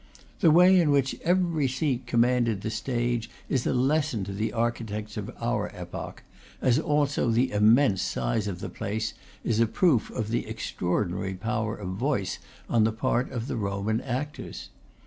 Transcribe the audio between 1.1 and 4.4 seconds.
every seat commanded the stage is a lesson to